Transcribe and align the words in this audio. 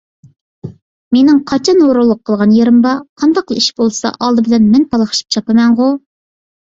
مېنىڭ 1.17 1.41
قاچان 1.51 1.83
ھۇرۇنلۇق 1.89 2.21
قىلغان 2.29 2.55
يېرىم 2.59 2.79
بار؟ 2.87 3.03
قانداقلا 3.25 3.61
ئىش 3.63 3.69
بولسا 3.83 4.13
ئالدى 4.17 4.47
بىلەن 4.49 4.67
مەن 4.75 4.89
پالاقشىپ 4.95 5.37
چاپىمەنغۇ! 5.37 5.97